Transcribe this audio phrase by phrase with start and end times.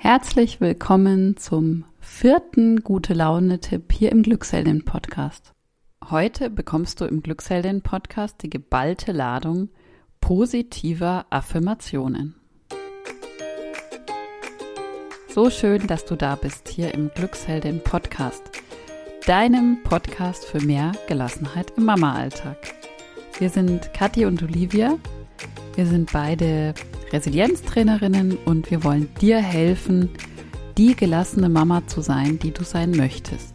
[0.00, 5.52] Herzlich willkommen zum vierten Gute Laune-Tipp hier im Glücksheldin-Podcast.
[6.08, 9.70] Heute bekommst du im Glücksheldin-Podcast die geballte Ladung
[10.20, 12.36] positiver Affirmationen.
[15.28, 18.52] So schön, dass du da bist hier im Glücksheldin-Podcast,
[19.26, 22.56] deinem Podcast für mehr Gelassenheit im Mama-Alltag.
[23.40, 24.96] Wir sind Kathi und Olivia.
[25.74, 26.74] Wir sind beide
[27.12, 30.10] Resilienztrainerinnen und wir wollen dir helfen,
[30.76, 33.54] die gelassene Mama zu sein, die du sein möchtest.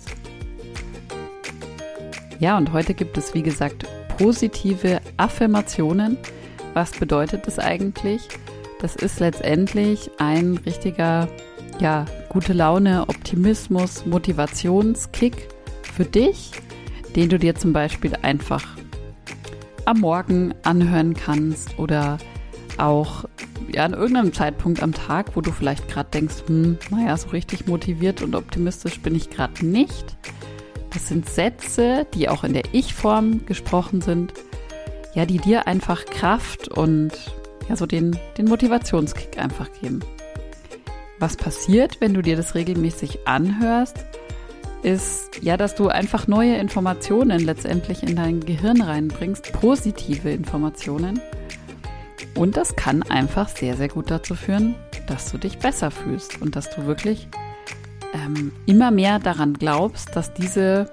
[2.40, 3.86] Ja, und heute gibt es, wie gesagt,
[4.18, 6.18] positive Affirmationen.
[6.74, 8.28] Was bedeutet das eigentlich?
[8.82, 11.30] Das ist letztendlich ein richtiger,
[11.80, 15.48] ja, gute Laune, Optimismus, Motivationskick
[15.94, 16.52] für dich,
[17.16, 18.66] den du dir zum Beispiel einfach
[19.86, 22.18] am Morgen anhören kannst oder
[22.78, 23.26] auch
[23.72, 27.68] ja, an irgendeinem Zeitpunkt am Tag, wo du vielleicht gerade denkst, hm, naja, so richtig
[27.68, 30.18] motiviert und optimistisch bin ich gerade nicht.
[30.92, 34.34] Das sind Sätze, die auch in der Ich-Form gesprochen sind,
[35.16, 37.12] ja, die dir einfach Kraft und
[37.70, 40.02] ja, so den, den Motivationskick einfach geben.
[41.20, 44.06] Was passiert, wenn du dir das regelmäßig anhörst,
[44.84, 51.22] ist ja, dass du einfach neue Informationen letztendlich in dein Gehirn reinbringst, positive Informationen
[52.36, 54.76] und das kann einfach sehr, sehr gut dazu führen,
[55.08, 57.28] dass du dich besser fühlst und dass du wirklich
[58.14, 60.90] ähm, immer mehr daran glaubst, dass diese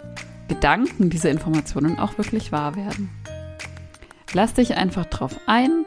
[0.48, 3.11] Gedanken, diese Informationen auch wirklich wahr werden.
[4.33, 5.85] Lass dich einfach drauf ein.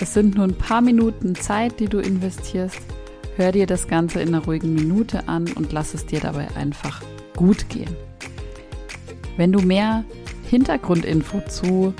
[0.00, 2.80] Es sind nur ein paar Minuten Zeit, die du investierst.
[3.36, 7.02] Hör dir das Ganze in einer ruhigen Minute an und lass es dir dabei einfach
[7.36, 7.96] gut gehen.
[9.36, 10.04] Wenn du mehr
[10.48, 11.94] Hintergrundinfo zu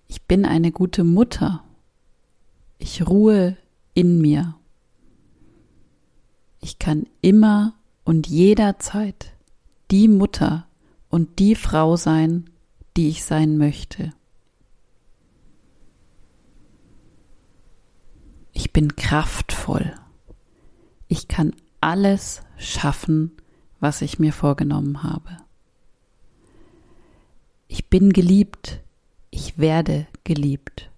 [0.07, 1.63] Ich bin eine gute Mutter.
[2.79, 3.55] Ich ruhe
[3.93, 4.55] in mir.
[6.61, 9.33] Ich kann immer und jederzeit
[9.91, 10.65] die Mutter
[11.09, 12.49] und die Frau sein,
[12.97, 14.13] die ich sein möchte.
[18.59, 19.95] Ich bin kraftvoll.
[21.07, 23.31] Ich kann alles schaffen,
[23.79, 25.37] was ich mir vorgenommen habe.
[27.69, 28.81] Ich bin geliebt.
[29.29, 30.91] Ich werde geliebt.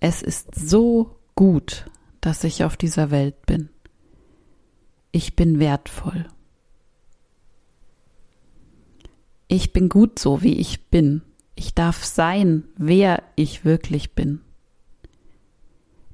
[0.00, 1.86] Es ist so gut,
[2.20, 3.70] dass ich auf dieser Welt bin.
[5.12, 6.26] Ich bin wertvoll.
[9.48, 11.22] Ich bin gut so, wie ich bin.
[11.54, 14.43] Ich darf sein, wer ich wirklich bin.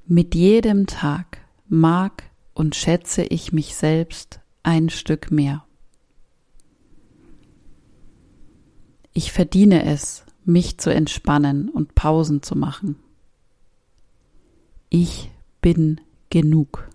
[0.05, 2.23] Mit jedem Tag mag
[2.53, 5.65] und schätze ich mich selbst ein Stück mehr.
[9.13, 12.95] Ich verdiene es, mich zu entspannen und Pausen zu machen.
[14.89, 15.29] Ich
[15.61, 16.89] bin genug.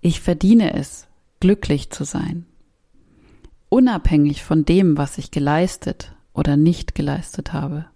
[0.00, 1.08] Ich verdiene es,
[1.40, 2.46] glücklich zu sein,
[3.68, 7.86] unabhängig von dem, was ich geleistet oder nicht geleistet habe.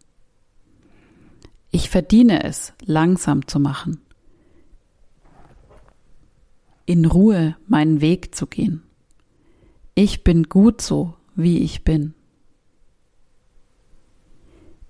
[1.71, 4.01] Ich verdiene es, langsam zu machen,
[6.85, 8.83] in Ruhe meinen Weg zu gehen.
[9.95, 12.15] Ich bin gut so, wie ich bin.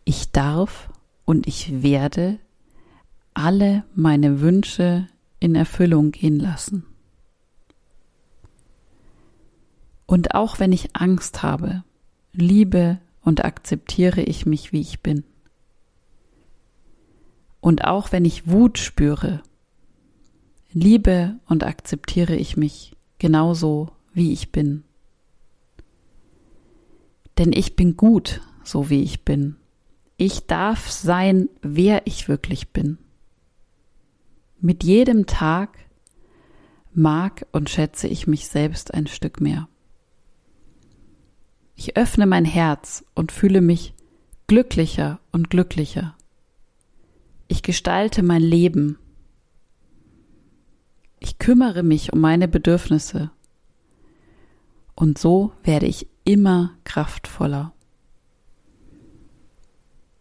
[0.05, 0.89] Ich darf
[1.25, 2.39] und ich werde
[3.35, 5.07] alle meine Wünsche
[5.39, 6.87] in Erfüllung gehen lassen.
[10.07, 11.85] Und auch wenn ich Angst habe,
[12.33, 15.25] liebe und akzeptiere ich mich, wie ich bin.
[17.61, 19.43] Und auch wenn ich Wut spüre,
[20.73, 24.85] liebe und akzeptiere ich mich genauso, wie ich bin.
[27.39, 29.57] Denn ich bin gut, so wie ich bin.
[30.17, 32.99] Ich darf sein, wer ich wirklich bin.
[34.61, 35.79] Mit jedem Tag
[36.93, 39.69] mag und schätze ich mich selbst ein Stück mehr.
[41.77, 43.95] Ich öffne mein Herz und fühle mich
[44.47, 46.15] glücklicher und glücklicher.
[47.51, 48.97] Ich gestalte mein Leben.
[51.19, 53.33] Ich kümmere mich um meine Bedürfnisse.
[54.95, 57.73] Und so werde ich immer kraftvoller.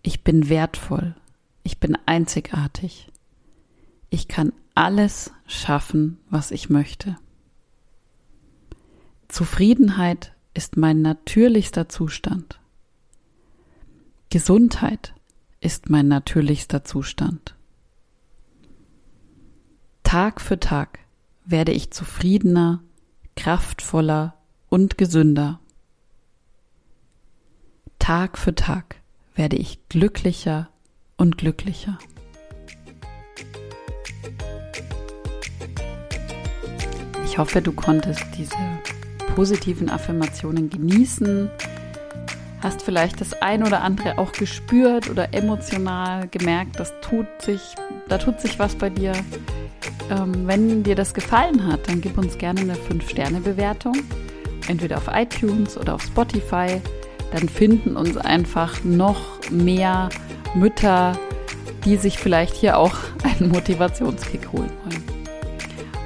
[0.02, 1.16] Ich bin wertvoll.
[1.62, 3.12] Ich bin einzigartig.
[4.10, 7.16] Ich kann alles schaffen, was ich möchte.
[9.28, 12.60] Zufriedenheit ist mein natürlichster Zustand.
[14.32, 15.14] Gesundheit
[15.62, 17.56] ist mein natürlichster Zustand.
[20.04, 21.00] Tag für Tag
[21.46, 22.82] werde ich zufriedener,
[23.36, 24.36] kraftvoller
[24.70, 25.60] und gesünder.
[28.00, 28.96] Tag für Tag
[29.36, 30.70] werde ich glücklicher
[31.18, 32.00] und glücklicher.
[37.26, 38.56] Ich hoffe, du konntest diese
[39.36, 41.50] positiven Affirmationen genießen,
[42.62, 47.76] hast vielleicht das ein oder andere auch gespürt oder emotional gemerkt, das tut sich,
[48.08, 49.14] da tut sich was bei dir.
[50.10, 53.96] Ähm, wenn dir das gefallen hat, dann gib uns gerne eine 5-Sterne-Bewertung,
[54.68, 56.82] entweder auf iTunes oder auf Spotify.
[57.32, 59.22] Dann finden uns einfach noch
[59.52, 60.10] mehr
[60.56, 61.18] Mütter,
[61.86, 65.04] die sich vielleicht hier auch einen Motivationskick holen wollen.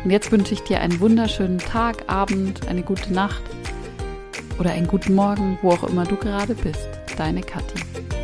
[0.03, 3.41] Und jetzt wünsche ich dir einen wunderschönen Tag, Abend, eine gute Nacht
[4.59, 6.87] oder einen guten Morgen, wo auch immer du gerade bist.
[7.17, 8.22] Deine Kathi.